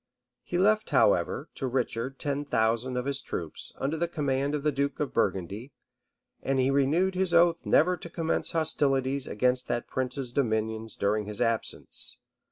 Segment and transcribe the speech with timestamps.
[0.41, 4.71] He left however, to Richard ten thousand of his troops, under the command of the
[4.71, 5.73] duke of Burgundy;
[6.41, 11.39] and he renewed his oath never to commence hostilities against that prince's dominions during his
[11.39, 12.17] absence.